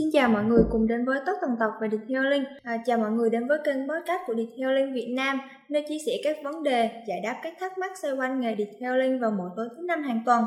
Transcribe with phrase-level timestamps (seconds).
[0.00, 2.44] Xin chào mọi người cùng đến với tốt Tần Tộc và Detailing.
[2.62, 6.12] À, chào mọi người đến với kênh podcast của Detailing Việt Nam, nơi chia sẻ
[6.24, 9.68] các vấn đề, giải đáp các thắc mắc xoay quanh nghề detailing vào mỗi tối
[9.76, 10.44] thứ năm hàng tuần.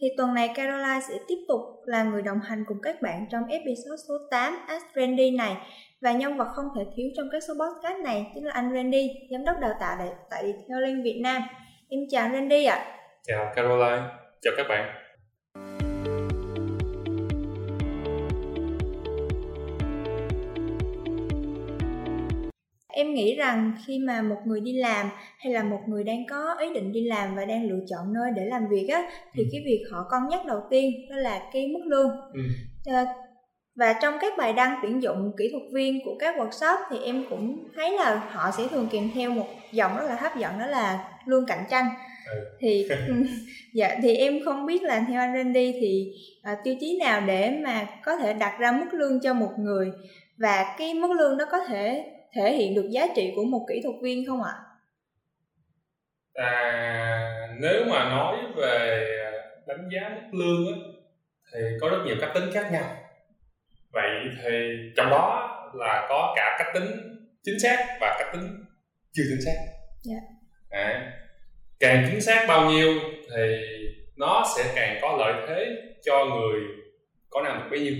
[0.00, 3.46] Thì tuần này Caroline sẽ tiếp tục là người đồng hành cùng các bạn trong
[3.46, 5.56] episode số 8 Ask Randy này.
[6.00, 9.10] Và nhân vật không thể thiếu trong các số podcast này chính là anh Randy,
[9.30, 9.96] giám đốc đào tạo
[10.30, 11.42] tại Detailing Việt Nam.
[11.88, 12.76] Em chào Randy ạ.
[12.76, 12.86] À.
[13.26, 14.02] Chào Caroline,
[14.42, 15.01] chào các bạn.
[22.92, 26.54] Em nghĩ rằng khi mà một người đi làm hay là một người đang có
[26.60, 29.48] ý định đi làm và đang lựa chọn nơi để làm việc á thì ừ.
[29.52, 32.40] cái việc họ cân nhắc đầu tiên đó là cái mức lương ừ.
[32.86, 33.04] Ờ,
[33.76, 37.24] và trong các bài đăng tuyển dụng kỹ thuật viên của các workshop thì em
[37.30, 40.66] cũng thấy là họ sẽ thường kèm theo một dòng rất là hấp dẫn đó
[40.66, 41.86] là lương cạnh tranh
[42.32, 42.40] ừ.
[42.60, 42.88] thì
[43.74, 46.12] dạ thì em không biết là theo anh Randy thì
[46.42, 49.90] à, tiêu chí nào để mà có thể đặt ra mức lương cho một người
[50.38, 53.80] và cái mức lương đó có thể thể hiện được giá trị của một kỹ
[53.82, 54.52] thuật viên không ạ?
[56.34, 59.06] À, nếu mà nói về
[59.66, 60.78] đánh giá mức lương á,
[61.52, 62.96] thì có rất nhiều cách tính khác nhau.
[63.92, 64.10] Vậy
[64.42, 64.50] thì
[64.96, 66.90] trong đó là có cả cách tính
[67.42, 68.64] chính xác và cách tính
[69.12, 69.56] chưa chính xác.
[70.10, 70.22] Yeah.
[70.70, 70.78] Dạ.
[70.78, 71.12] À,
[71.80, 73.00] càng chính xác bao nhiêu
[73.36, 73.56] thì
[74.16, 75.66] nó sẽ càng có lợi thế
[76.02, 76.60] cho người
[77.30, 77.94] có năng lực bấy nhiêu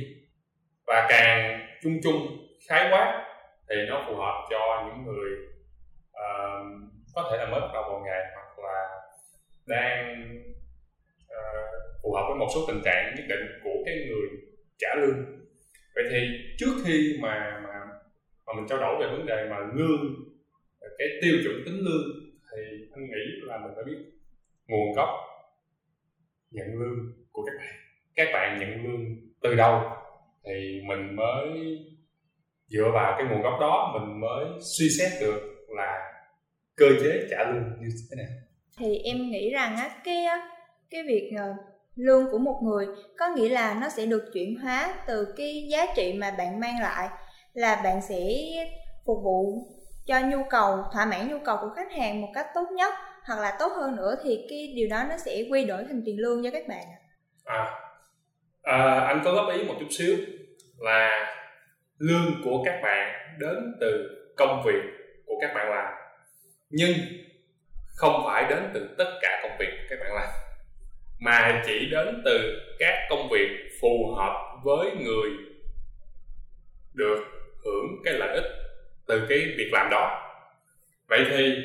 [0.87, 3.32] và càng chung chung khái quát
[3.73, 5.31] thì nó phù hợp cho những người
[6.11, 6.67] uh,
[7.15, 8.89] có thể là mới bắt đầu vào nghề hoặc là
[9.67, 10.25] đang
[11.25, 14.29] uh, phù hợp với một số tình trạng nhất định của cái người
[14.79, 15.25] trả lương.
[15.95, 16.19] Vậy thì
[16.59, 17.73] trước khi mà mà
[18.47, 20.15] mà mình trao đổi về vấn đề mà lương
[20.99, 22.63] cái tiêu chuẩn tính lương thì
[22.93, 23.99] anh nghĩ là mình phải biết
[24.67, 25.09] nguồn gốc
[26.51, 27.75] nhận lương của các bạn.
[28.15, 29.83] Các bạn nhận lương từ đâu
[30.45, 31.79] thì mình mới
[32.73, 36.13] dựa vào cái nguồn gốc đó mình mới suy xét được là
[36.77, 38.33] cơ chế trả lương như thế nào.
[38.79, 40.27] Thì em nghĩ rằng á cái
[40.91, 41.55] cái việc ờ,
[41.97, 42.87] lương của một người
[43.19, 46.81] có nghĩa là nó sẽ được chuyển hóa từ cái giá trị mà bạn mang
[46.81, 47.09] lại
[47.53, 48.19] là bạn sẽ
[49.07, 49.69] phục vụ
[50.07, 52.95] cho nhu cầu thỏa mãn nhu cầu của khách hàng một cách tốt nhất
[53.25, 56.19] hoặc là tốt hơn nữa thì cái điều đó nó sẽ quy đổi thành tiền
[56.19, 56.85] lương cho các bạn
[57.45, 57.75] à,
[58.63, 60.17] à anh có góp ý một chút xíu
[60.79, 61.27] là
[62.03, 64.83] lương của các bạn đến từ công việc
[65.27, 65.93] của các bạn làm.
[66.71, 66.93] Nhưng
[67.97, 70.29] không phải đến từ tất cả công việc các bạn làm,
[71.21, 73.49] mà chỉ đến từ các công việc
[73.81, 75.31] phù hợp với người
[76.95, 77.19] được
[77.65, 78.51] hưởng cái lợi ích
[79.07, 80.33] từ cái việc làm đó.
[81.09, 81.57] Vậy thì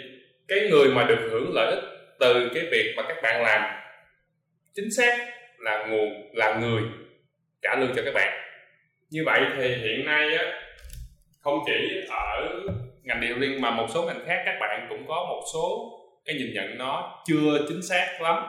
[0.48, 1.84] cái người mà được hưởng lợi ích
[2.19, 3.81] từ cái việc mà các bạn làm
[4.75, 6.81] chính xác là nguồn, là người
[7.62, 8.47] trả lương cho các bạn
[9.09, 10.45] như vậy thì hiện nay á
[11.40, 12.50] không chỉ ở
[13.03, 15.94] ngành điện liên mà một số ngành khác các bạn cũng có một số
[16.25, 18.44] cái nhìn nhận nó chưa chính xác lắm.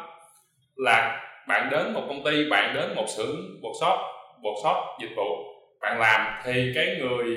[0.77, 3.99] Là bạn đến một công ty bạn đến một xưởng workshop
[4.43, 5.37] workshop dịch vụ
[5.81, 7.37] bạn làm thì cái người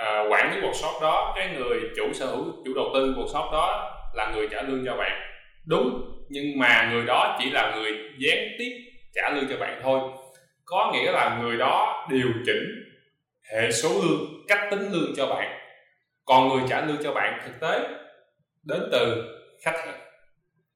[0.00, 3.96] uh, quản lý workshop đó cái người chủ sở hữu chủ đầu tư workshop đó
[4.14, 5.20] là người trả lương cho bạn.
[5.66, 8.72] Đúng nhưng mà người đó chỉ là người gián tiếp
[9.14, 10.00] trả lương cho bạn thôi
[10.70, 12.62] có nghĩa là người đó điều chỉnh
[13.52, 15.58] hệ số lương cách tính lương cho bạn
[16.24, 17.88] còn người trả lương cho bạn thực tế
[18.62, 19.24] đến từ
[19.64, 20.00] khách hàng yeah.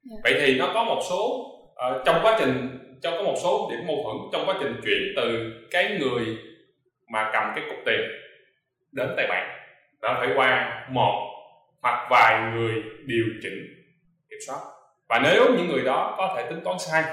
[0.03, 0.17] Dạ.
[0.23, 3.87] vậy thì nó có một số uh, trong quá trình trong có một số điểm
[3.87, 6.25] mâu thuẫn trong quá trình chuyển từ cái người
[7.11, 8.01] mà cầm cái cục tiền
[8.91, 9.59] đến tay bạn
[10.01, 11.31] nó phải qua một
[11.81, 12.73] hoặc vài người
[13.05, 13.85] điều chỉnh
[14.29, 14.59] kiểm soát
[15.09, 17.03] và nếu những người đó có thể tính toán sai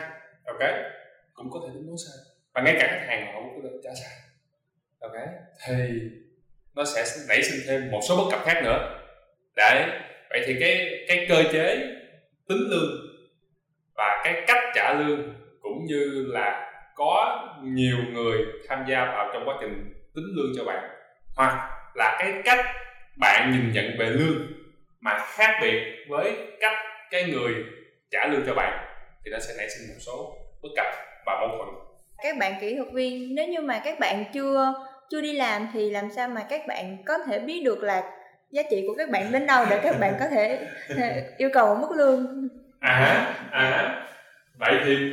[0.46, 0.60] ok
[1.34, 3.80] cũng có thể tính toán sai và ngay cả khách hàng họ cũng có được
[3.84, 4.12] trả sai
[5.00, 5.12] ok?
[5.66, 5.74] Thì
[6.74, 8.98] nó sẽ nảy sinh thêm một số bất cập khác nữa.
[9.56, 9.84] Đấy.
[10.30, 11.76] Vậy thì cái cái cơ chế
[12.48, 12.90] tính lương
[13.94, 18.38] và cái cách trả lương cũng như là có nhiều người
[18.68, 20.90] tham gia vào trong quá trình tính lương cho bạn,
[21.36, 22.66] hoặc là cái cách
[23.16, 24.52] bạn nhìn nhận về lương
[25.00, 26.76] mà khác biệt với cách
[27.10, 27.54] cái người
[28.10, 28.94] trả lương cho bạn,
[29.24, 30.86] thì nó sẽ nảy sinh một số bất cập
[31.26, 31.68] và mâu thuẫn
[32.22, 34.74] các bạn kỹ thuật viên nếu như mà các bạn chưa
[35.10, 38.02] chưa đi làm thì làm sao mà các bạn có thể biết được là
[38.50, 40.66] giá trị của các bạn đến đâu để các bạn có thể
[41.38, 42.48] yêu cầu mức lương?
[42.80, 44.06] À à
[44.58, 45.12] vậy thì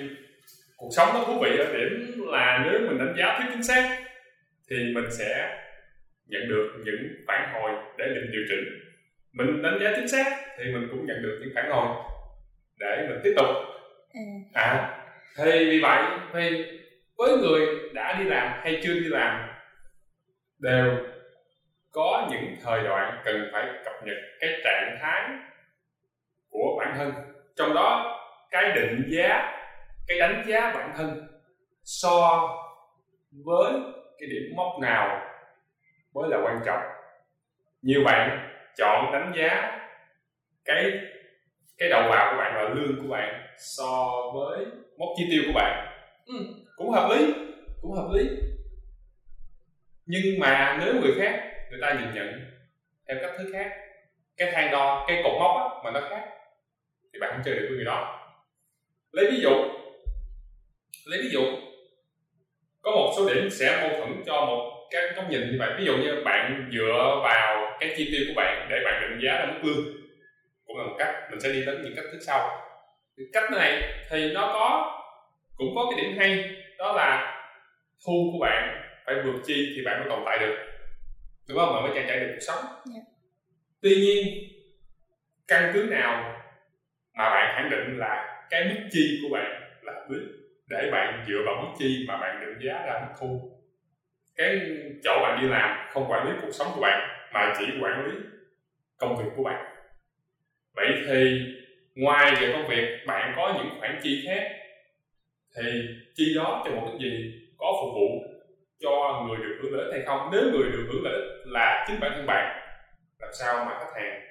[0.78, 4.00] cuộc sống nó thú vị ở điểm là nếu mình đánh giá thiếu chính xác
[4.70, 5.58] thì mình sẽ
[6.28, 8.66] nhận được những phản hồi để mình điều chỉnh.
[9.34, 10.26] Mình đánh giá chính xác
[10.58, 11.88] thì mình cũng nhận được những phản hồi
[12.80, 13.48] để mình tiếp tục.
[14.14, 14.22] À,
[14.54, 14.96] à
[15.38, 16.04] thì vì vậy
[16.34, 16.79] thì
[17.20, 19.50] với người đã đi làm hay chưa đi làm
[20.60, 20.98] đều
[21.92, 25.30] có những thời đoạn cần phải cập nhật cái trạng thái
[26.50, 27.12] của bản thân.
[27.56, 28.20] Trong đó
[28.52, 29.52] cái định giá
[30.08, 31.28] cái đánh giá bản thân
[31.84, 32.50] so
[33.46, 33.74] với
[34.20, 35.22] cái điểm mốc nào
[36.14, 36.82] mới là quan trọng.
[37.82, 39.80] Nhiều bạn chọn đánh giá
[40.66, 40.92] cái
[41.78, 44.66] cái đầu vào của bạn và lương của bạn so với
[44.98, 45.88] mốc chi tiêu của bạn.
[46.26, 46.36] Ừ,
[46.80, 47.34] cũng hợp lý
[47.82, 48.24] cũng hợp lý.
[50.06, 52.42] Nhưng mà nếu người khác người ta nhìn nhận
[53.08, 53.72] theo cách thứ khác
[54.38, 56.30] cái thang đo cái cột mốc á, mà nó khác
[57.14, 58.20] thì bạn không chơi được với người đó.
[59.12, 59.50] Lấy ví dụ
[61.06, 61.42] lấy ví dụ
[62.82, 65.70] có một số điểm sẽ mâu thuẫn cho một cái góc nhìn như vậy.
[65.78, 69.40] Ví dụ như bạn dựa vào cái chi tiêu của bạn để bạn định giá
[69.40, 69.86] ra mức lương
[70.66, 71.16] cũng là một cách.
[71.32, 72.66] Mình sẽ đi đến những cách thứ sau.
[73.34, 74.96] Cách này thì nó có
[75.58, 77.36] cũng có cái điểm hay đó là
[78.06, 80.56] thu của bạn phải vượt chi thì bạn mới tồn tại được
[81.48, 82.84] đúng không bạn mới trang trải được cuộc sống yeah.
[82.86, 83.02] Dạ.
[83.82, 84.44] tuy nhiên
[85.48, 86.36] căn cứ nào
[87.14, 90.20] mà bạn khẳng định là cái mức chi của bạn là hợp lý
[90.68, 93.52] để bạn dựa vào mức chi mà bạn định giá ra mức thu
[94.36, 94.60] cái
[95.04, 98.14] chỗ bạn đi làm không quản lý cuộc sống của bạn mà chỉ quản lý
[98.98, 99.66] công việc của bạn
[100.74, 101.40] vậy thì
[101.96, 104.59] ngoài về công việc bạn có những khoản chi khác
[105.56, 105.82] thì
[106.16, 107.34] chi đó cho mục đích gì?
[107.58, 108.24] Có phục vụ
[108.80, 110.30] cho người được hưởng lợi ích hay không?
[110.32, 112.60] Nếu người được hưởng lợi ích là chính bản thân bạn,
[113.20, 114.22] làm sao mà khách hàng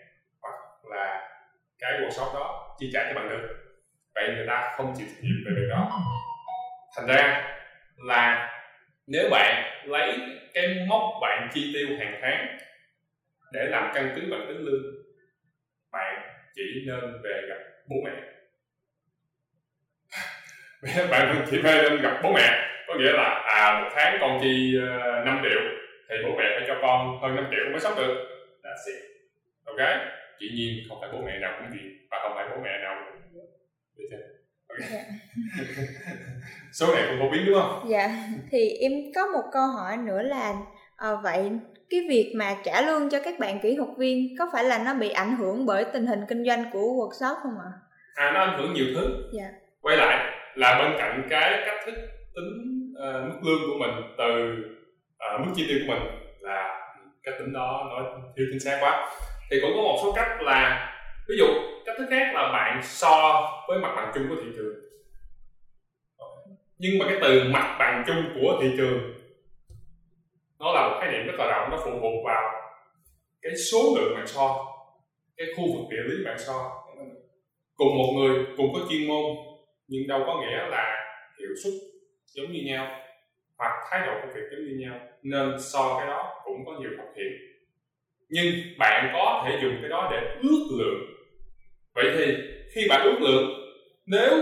[0.42, 0.54] hoặc
[0.90, 1.30] là
[1.78, 3.48] cái workshop đó chi trả cho bạn được?
[4.14, 5.90] Vậy người ta không chịu trách nhiệm về việc đó.
[6.96, 7.44] Thành ra
[7.96, 8.50] là
[9.06, 10.18] nếu bạn lấy
[10.54, 12.58] cái mốc bạn chi tiêu hàng tháng
[13.52, 14.82] để làm căn cứ bằng tính lương,
[15.92, 16.22] bạn
[16.54, 18.12] chỉ nên về gặp bố mẹ.
[21.10, 25.02] bạn chỉ nên gặp bố mẹ có nghĩa là à một tháng con chi uh,
[25.02, 25.60] ờ, 5 triệu
[26.08, 28.14] thì bố mẹ phải cho con hơn 5 triệu mới sống được
[28.62, 29.04] that's it
[29.64, 29.88] ok
[30.38, 32.96] chỉ nhiên không phải bố mẹ nào cũng gì và không phải bố mẹ nào
[33.04, 33.44] cũng được
[34.10, 34.16] chưa
[34.68, 34.90] okay.
[34.90, 35.04] dạ.
[36.72, 40.22] số này cũng phổ biến đúng không dạ thì em có một câu hỏi nữa
[40.22, 40.54] là
[40.96, 41.50] à, vậy
[41.90, 44.94] cái việc mà trả lương cho các bạn kỹ thuật viên có phải là nó
[44.94, 47.70] bị ảnh hưởng bởi tình hình kinh doanh của workshop không ạ?
[48.14, 49.30] À nó ảnh hưởng nhiều thứ.
[49.32, 49.50] Dạ.
[49.80, 51.94] Quay lại là bên cạnh cái cách thức
[52.34, 54.56] tính uh, mức lương của mình từ
[55.34, 56.02] uh, mức chi tiêu của mình
[56.40, 56.90] là
[57.22, 59.10] cách tính đó nó thiếu chính xác quá.
[59.50, 60.94] Thì cũng có một số cách là
[61.28, 61.46] ví dụ
[61.86, 64.74] cách thức khác là bạn so với mặt bằng chung của thị trường.
[66.78, 69.14] Nhưng mà cái từ mặt bằng chung của thị trường
[70.58, 72.52] nó là một khái niệm rất là rộng nó phụ thuộc vào
[73.42, 74.66] cái số lượng bạn so
[75.36, 76.70] cái khu vực địa lý bạn so.
[77.76, 79.47] Cùng một người cùng có chuyên môn
[79.88, 81.06] nhưng đâu có nghĩa là
[81.40, 81.72] hiệu suất
[82.26, 82.86] giống như nhau
[83.58, 86.90] hoặc thái độ công việc giống như nhau nên so cái đó cũng có nhiều
[86.98, 87.32] phát hiện.
[88.28, 88.46] Nhưng
[88.78, 91.00] bạn có thể dùng cái đó để ước lượng.
[91.94, 92.34] Vậy thì
[92.74, 93.50] khi bạn ước lượng
[94.06, 94.32] nếu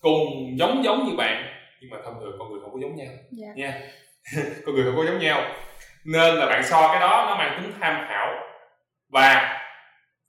[0.00, 3.06] cùng giống giống như bạn nhưng mà thông thường con người không có giống nhau.
[3.06, 3.56] Yeah.
[3.56, 3.62] Dạ.
[3.62, 3.80] nha.
[4.66, 5.54] Con người không có giống nhau.
[6.04, 8.34] Nên là bạn so cái đó nó mang tính tham khảo.
[9.08, 9.60] Và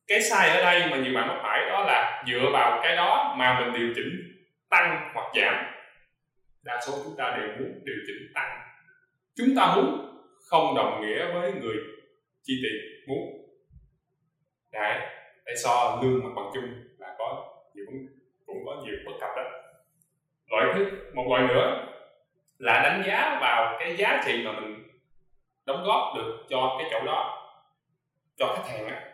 [0.08, 3.36] cái sai ở đây mà nhiều bạn mắc phải đó là dựa vào cái đó
[3.38, 4.35] mà mình điều chỉnh
[4.76, 5.66] tăng hoặc giảm.
[6.64, 8.62] Đa số chúng ta đều muốn điều chỉnh tăng.
[9.36, 10.16] Chúng ta muốn
[10.50, 11.76] không đồng nghĩa với người
[12.44, 13.46] chi tiền muốn.
[14.72, 15.00] Đấy
[15.46, 16.64] để so lương mặt bằng chung
[16.98, 17.86] là có nhiều
[18.46, 19.44] cũng có nhiều bất cập đó.
[20.48, 21.88] Loại thứ, một loại nữa
[22.58, 24.84] là đánh giá vào cái giá trị mà mình
[25.66, 27.52] đóng góp được cho cái chỗ đó,
[28.38, 29.14] cho khách hàng á.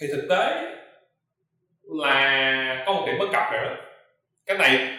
[0.00, 0.76] Thì thực tế
[1.82, 3.89] là có một điểm bất cập nữa
[4.50, 4.98] cái này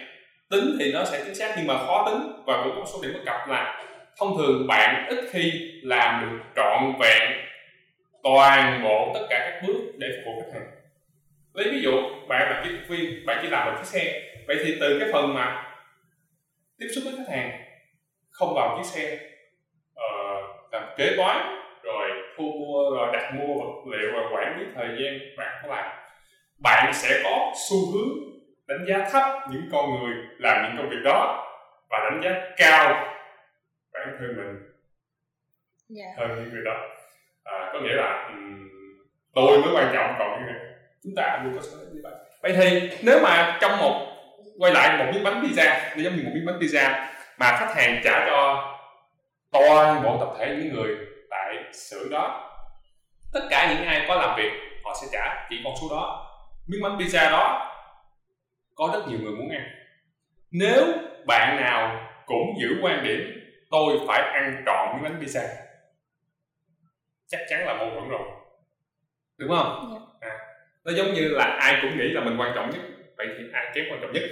[0.49, 3.13] tính thì nó sẽ chính xác nhưng mà khó tính và cũng có số điểm
[3.13, 3.83] bất cập là
[4.17, 5.51] thông thường bạn ít khi
[5.83, 7.31] làm được trọn vẹn
[8.23, 10.71] toàn bộ tất cả các bước để phục vụ khách hàng.
[11.53, 11.91] Lấy ví dụ
[12.27, 14.21] bạn là kỹ thuật viên bạn chỉ làm một chiếc xe.
[14.47, 15.63] Vậy thì từ cái phần mà
[16.79, 17.51] tiếp xúc với khách hàng
[18.29, 19.19] không vào chiếc xe
[19.93, 24.65] uh, làm kế toán rồi thu mua rồi đặt mua vật liệu và quản lý
[24.75, 25.91] thời gian bạn có làm
[26.63, 28.30] bạn sẽ có xu hướng
[28.71, 31.47] đánh giá thấp những con người làm những công việc đó
[31.89, 32.89] và đánh giá cao
[33.93, 34.71] bản thân mình
[35.97, 36.17] yeah.
[36.17, 36.27] Dạ.
[36.27, 36.75] hơn những người đó
[37.43, 38.67] à, có nghĩa là um,
[39.35, 40.61] tôi mới quan trọng còn những người
[41.03, 44.07] chúng ta luôn có số như vậy vậy thì nếu mà trong một
[44.59, 47.73] quay lại một miếng bánh pizza nó giống như một miếng bánh pizza mà khách
[47.75, 48.67] hàng trả cho
[49.51, 50.95] toàn bộ tập thể những người
[51.29, 52.51] tại xưởng đó
[53.33, 54.51] tất cả những ai có làm việc
[54.83, 56.27] họ sẽ trả chỉ con số đó
[56.67, 57.70] miếng bánh pizza đó
[58.81, 59.63] có rất nhiều người muốn ăn.
[60.51, 60.85] Nếu
[61.25, 63.19] bạn nào cũng giữ quan điểm
[63.71, 65.47] tôi phải ăn trọn miếng bánh pizza
[67.27, 68.21] chắc chắn là mâu thuẫn rồi.
[69.37, 69.91] Đúng không?
[69.91, 70.01] Yeah.
[70.21, 70.27] Dạ.
[70.27, 70.37] à,
[70.85, 72.81] nó giống như là ai cũng nghĩ là mình quan trọng nhất.
[73.17, 74.23] Vậy thì ai kém quan trọng nhất?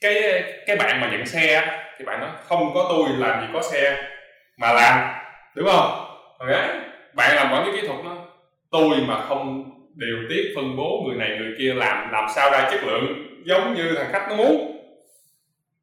[0.00, 3.62] Cái cái bạn mà nhận xe thì bạn nói không có tôi làm gì có
[3.62, 4.10] xe
[4.56, 5.14] mà làm.
[5.54, 6.18] Đúng không?
[6.40, 6.80] Rồi đấy
[7.14, 8.26] bạn làm quản lý kỹ thuật đó
[8.70, 12.68] tôi mà không điều tiết phân bố người này người kia làm làm sao ra
[12.70, 13.06] chất lượng
[13.44, 14.74] giống như thằng khách nó muốn.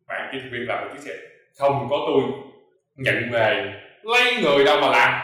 [0.08, 1.18] Bạn kỹ thuật viên làm một chiếc xe.
[1.60, 2.24] Không có tôi
[2.96, 5.22] nhận về lấy người đâu mà làm.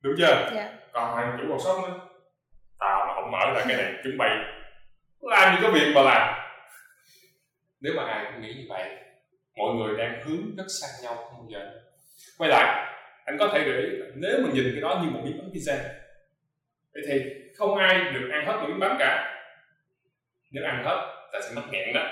[0.00, 0.50] Đúng chưa?
[0.54, 0.72] Dạ.
[0.92, 2.00] còn hàng chủ workshop nữa.
[2.78, 4.28] Tao mà không mở ra cái này chuẩn bị.
[5.20, 6.34] Làm gì có việc mà làm.
[7.80, 8.88] Nếu mà ai cũng nghĩ như vậy
[9.56, 11.80] mọi người đang hướng rất xa nhau không bao giờ
[12.38, 15.50] quay lại anh có thể ý nếu mà nhìn cái đó như một miếng bánh
[15.50, 16.03] pizza
[16.94, 19.40] vậy thì không ai được ăn hết một miếng bánh cả.
[20.50, 22.02] Nếu ăn hết ta sẽ mất nghẹn đó.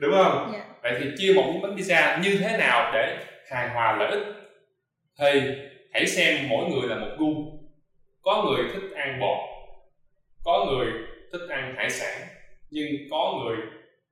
[0.00, 0.52] Đúng không?
[0.52, 0.66] Yeah.
[0.66, 0.74] Dạ.
[0.82, 4.26] vậy thì chia một miếng bánh pizza như thế nào để hài hòa lợi ích?
[5.18, 5.40] Thì
[5.92, 7.52] hãy xem mỗi người là một gu.
[8.22, 9.38] Có người thích ăn bột
[10.46, 10.92] có người
[11.32, 12.28] thích ăn hải sản
[12.70, 13.56] nhưng có người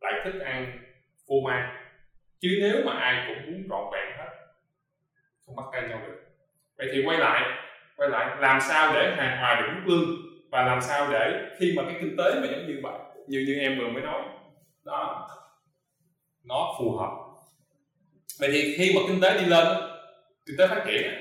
[0.01, 0.79] lại thích ăn
[1.29, 1.69] phô mai.
[2.41, 4.35] Chứ nếu mà ai cũng muốn trọn vẹn hết
[5.47, 6.21] không bắt tay nhau được.
[6.77, 7.64] Vậy thì quay lại
[7.97, 10.09] quay lại, làm sao để hài hòa được mức lương?
[10.51, 12.99] Và làm sao để khi mà cái kinh tế mà giống như vậy,
[13.29, 14.23] như như em vừa mới nói,
[14.85, 15.29] đó,
[16.45, 17.11] nó phù hợp?
[18.41, 19.67] Vậy thì khi mà kinh tế đi lên
[20.47, 21.13] kinh tế phát triển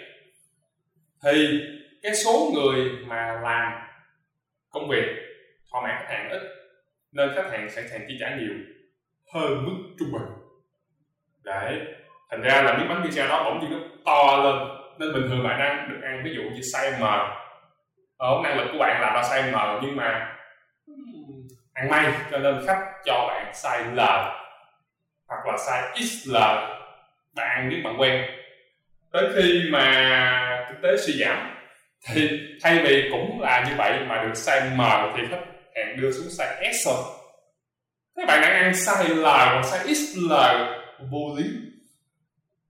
[1.23, 1.61] thì
[2.01, 3.73] cái số người mà làm
[4.69, 5.05] công việc
[5.71, 6.41] thỏa mãn khách hàng ít,
[7.11, 8.53] nên khách hàng sẵn sàng chi trả nhiều
[9.33, 10.29] hơn mức trung bình.
[11.43, 11.79] Đấy,
[12.29, 15.43] thành ra là miếng bánh pizza đó bỗng nhiên nó to lên nên bình thường
[15.43, 17.03] bạn đang được ăn, ví dụ như size M.
[17.03, 17.29] Ờ,
[18.17, 20.35] Ở năng lực của bạn là ba size M, nhưng mà
[21.73, 23.99] ăn may, cho nên khách cho bạn size L
[25.27, 26.35] hoặc là size XL
[27.35, 28.25] bạn ăn biết bạn quen.
[29.11, 31.55] Tới khi mà kinh tế suy giảm,
[32.07, 32.29] thì
[32.61, 34.81] thay vì cũng là như vậy mà được size M
[35.17, 35.43] thì khách
[35.75, 37.03] hàng đưa xuống size S rồi
[38.15, 40.33] các bạn đang ăn size L hoặc size XL
[41.11, 41.43] vô lý.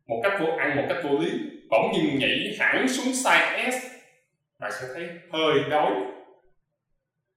[0.08, 1.30] Một cách vô, ăn một cách vô lý
[1.74, 3.76] bỗng nhiên nhảy hẳn xuống size S
[4.60, 5.92] bạn sẽ thấy hơi đói.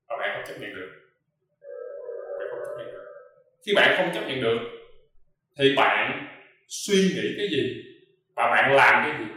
[0.09, 0.91] Và bạn không chấp nhận được.
[2.39, 3.05] Bạn không chấp nhận được.
[3.67, 4.59] Khi bạn không chấp nhận được
[5.59, 6.29] thì bạn
[6.69, 7.83] suy nghĩ cái gì?
[8.37, 9.33] Và bạn làm cái gì?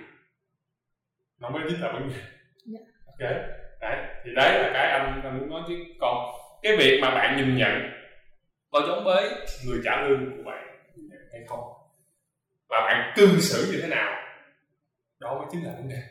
[1.40, 2.22] Nó mới chính là vấn đề
[3.06, 3.32] ok?
[3.82, 7.38] Đấy thì đấy là cái anh, anh muốn nói chứ còn cái việc mà bạn
[7.38, 7.92] nhìn nhận
[8.72, 9.30] có giống với
[9.66, 10.68] người trả lương của bạn
[11.32, 11.74] hay không?
[12.70, 14.29] Và bạn cư xử như thế nào
[15.20, 16.02] đó mới chính là vấn đề.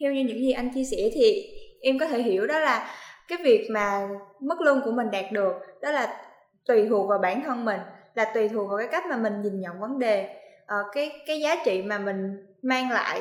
[0.00, 1.42] Theo như những gì anh chia sẻ thì
[1.80, 2.90] em có thể hiểu đó là
[3.28, 4.08] cái việc mà
[4.40, 5.52] mức lương của mình đạt được
[5.82, 6.22] đó là
[6.66, 7.80] tùy thuộc vào bản thân mình
[8.14, 11.40] là tùy thuộc vào cái cách mà mình nhìn nhận vấn đề uh, cái cái
[11.40, 13.20] giá trị mà mình mang lại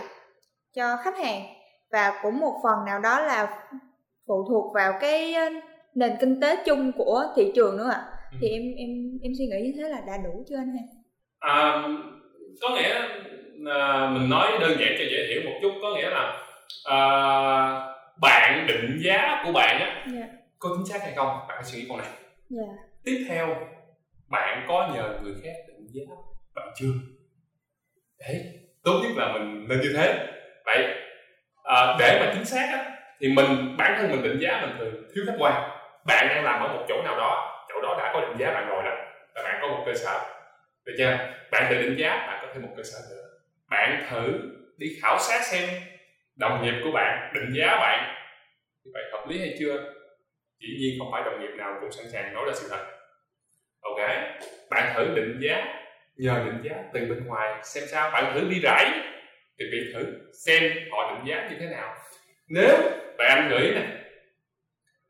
[0.76, 1.42] cho khách hàng.
[1.92, 3.68] Và cũng một phần nào đó là
[4.28, 5.36] phụ thuộc vào cái
[5.96, 8.06] nền kinh tế chung của thị trường nữa ạ.
[8.32, 8.38] Ừ.
[8.42, 8.90] thì em em
[9.22, 10.84] em suy nghĩ như thế là đã đủ chưa anh ha?
[11.40, 11.84] À,
[12.62, 13.08] có nghĩa
[13.66, 16.44] à, mình nói đơn giản cho dễ hiểu một chút có nghĩa là
[16.86, 17.00] à,
[18.22, 20.08] bạn định giá của bạn á yeah.
[20.14, 20.28] Dạ.
[20.60, 22.22] có chính xác hay không bạn phải suy nghĩ con này yeah.
[22.50, 22.74] Dạ.
[23.06, 23.56] tiếp theo
[24.28, 26.16] bạn có nhờ người khác định giá
[26.56, 26.92] bạn chưa
[28.20, 28.42] đấy
[28.84, 30.28] tốt nhất là mình nên như thế
[30.66, 30.96] vậy
[31.64, 35.04] à, để mà chính xác á thì mình bản thân mình định giá mình thường
[35.16, 35.70] thiếu khách quan
[36.06, 38.68] bạn đang làm ở một chỗ nào đó chỗ đó đã có định giá bạn
[38.68, 38.84] rồi
[39.36, 40.20] và bạn có một cơ sở
[40.86, 41.18] được chưa
[41.52, 43.27] bạn tự định giá bạn có thêm một cơ sở nữa
[43.70, 44.40] bạn thử
[44.78, 45.70] đi khảo sát xem
[46.36, 48.16] đồng nghiệp của bạn định giá bạn
[48.84, 49.94] như vậy hợp lý hay chưa?
[50.60, 52.86] Dĩ nhiên không phải đồng nghiệp nào cũng sẵn sàng nói ra sự thật.
[53.82, 53.98] Ok,
[54.70, 55.66] bạn thử định giá,
[56.16, 58.12] nhờ định giá từ bên ngoài xem sao.
[58.12, 58.92] Bạn thử đi rải
[59.60, 61.96] thì bị thử xem họ định giá như thế nào.
[62.48, 62.78] Nếu,
[63.18, 63.86] bạn nghĩ nè.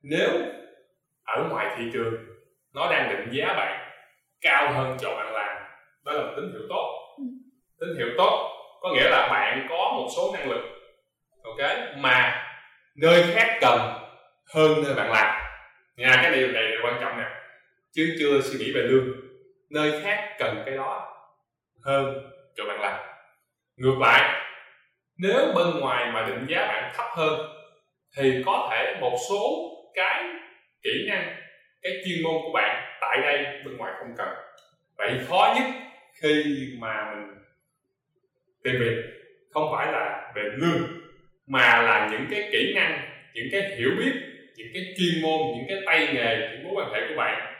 [0.02, 0.30] Nếu
[1.24, 2.14] ở ngoài thị trường
[2.74, 3.92] nó đang định giá bạn
[4.42, 5.58] cao hơn chỗ bạn làm,
[6.06, 6.87] đó là một tín hiệu tốt
[7.80, 10.62] tín hiệu tốt, có nghĩa là bạn có một số năng lực,
[11.44, 11.72] ok?
[11.98, 12.44] Mà
[12.96, 13.80] nơi khác cần
[14.56, 15.42] hơn nơi bạn làm.
[15.98, 17.26] Nha, cái điều này là quan trọng nè.
[17.94, 19.08] Chứ chưa suy nghĩ về lương,
[19.70, 21.14] nơi khác cần cái đó
[21.86, 23.00] hơn chỗ bạn làm.
[23.78, 24.42] Ngược lại,
[25.18, 27.40] nếu bên ngoài mà định giá bạn thấp hơn,
[28.18, 30.24] thì có thể một số cái
[30.84, 31.36] kỹ năng,
[31.82, 34.28] cái chuyên môn của bạn tại đây bên ngoài không cần.
[34.98, 35.66] Vậy khó nhất
[36.22, 36.44] khi
[36.80, 37.37] mà mình
[38.68, 39.04] tìm việc
[39.52, 40.82] không phải là về lương,
[41.48, 43.00] mà là những cái kỹ năng,
[43.34, 44.12] những cái hiểu biết,
[44.56, 47.54] những cái chuyên môn, những cái tay nghề, những mối quan hệ của bạn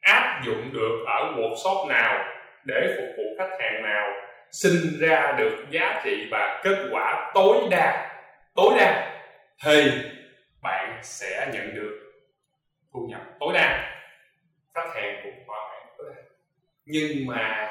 [0.00, 2.24] áp dụng được ở workshop nào
[2.64, 4.12] để phục vụ khách hàng nào,
[4.50, 8.10] sinh ra được giá trị và kết quả tối đa
[8.54, 9.20] tối đa
[9.64, 9.90] thì
[10.62, 12.00] bạn sẽ nhận được
[12.92, 13.90] thu nhập tối đa.
[14.74, 16.22] Khách hàng cũng bạn tối đa
[16.86, 17.68] nhưng mà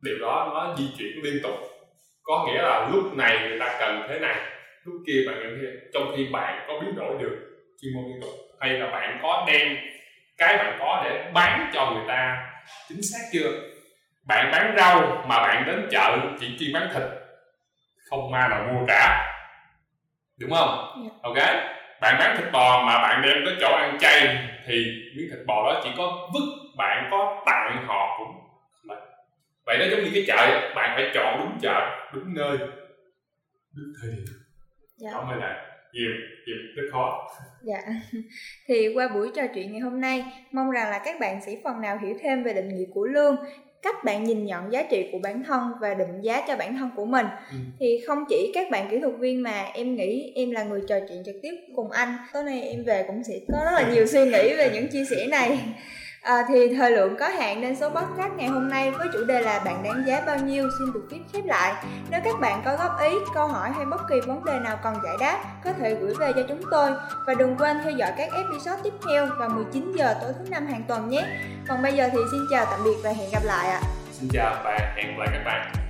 [0.00, 1.75] điều đó nó di chuyển liên tục
[2.26, 4.36] có nghĩa là lúc này người ta cần thế này
[4.84, 7.36] lúc kia bạn cần thế trong khi bạn có biến đổi được
[7.82, 8.30] chuyên môn liên tục
[8.60, 9.76] hay là bạn có đem
[10.38, 12.50] cái bạn có để bán cho người ta
[12.88, 13.50] chính xác chưa?
[14.26, 17.02] Bạn bán rau mà bạn đến chợ chỉ chuyên bán thịt
[18.10, 19.32] không ma nào mua cả.
[20.38, 21.02] Đúng không?
[21.02, 21.12] Yeah.
[21.12, 21.18] Dạ.
[21.22, 21.62] ok.
[22.00, 24.74] Bạn bán thịt bò mà bạn đem tới chỗ ăn chay thì
[25.16, 28.45] miếng thịt bò đó chỉ có vứt bạn có tặng họ cũng
[29.66, 31.80] vậy nó giống như cái chợ bạn phải chọn đúng chợ
[32.14, 32.58] đúng nơi
[33.74, 34.24] đúng thời điểm.
[34.96, 35.10] Dạ.
[35.12, 36.10] đó mới là nhiều
[36.46, 37.28] nhiều rất khó.
[37.62, 37.80] Dạ.
[38.68, 41.80] Thì qua buổi trò chuyện ngày hôm nay mong rằng là các bạn sẽ phần
[41.80, 43.36] nào hiểu thêm về định nghĩa của lương
[43.82, 46.90] cách bạn nhìn nhận giá trị của bản thân và định giá cho bản thân
[46.96, 47.26] của mình.
[47.50, 47.56] Ừ.
[47.80, 50.96] thì không chỉ các bạn kỹ thuật viên mà em nghĩ em là người trò
[51.08, 52.16] chuyện trực tiếp cùng anh.
[52.32, 55.04] Tối nay em về cũng sẽ có rất là nhiều suy nghĩ về những chia
[55.04, 55.58] sẻ này
[56.26, 59.40] À, thì thời lượng có hạn nên số podcast ngày hôm nay với chủ đề
[59.40, 61.74] là bạn đáng giá bao nhiêu xin được phép khép lại.
[62.10, 64.94] Nếu các bạn có góp ý, câu hỏi hay bất kỳ vấn đề nào cần
[65.04, 66.90] giải đáp, có thể gửi về cho chúng tôi.
[67.26, 70.66] Và đừng quên theo dõi các episode tiếp theo vào 19 giờ tối thứ năm
[70.66, 71.26] hàng tuần nhé.
[71.68, 73.80] Còn bây giờ thì xin chào tạm biệt và hẹn gặp lại ạ.
[74.12, 75.85] Xin chào và hẹn gặp lại các bạn.